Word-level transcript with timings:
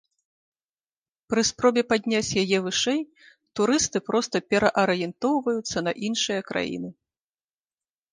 Пры 1.33 1.41
спробе 1.49 1.81
падняць 1.91 2.35
яе 2.43 2.57
вышэй, 2.67 3.01
турысты 3.59 3.97
проста 4.07 4.41
пераарыентоўваюцца 4.55 5.77
на 5.89 5.95
іншыя 6.09 6.41
краіны. 6.49 6.89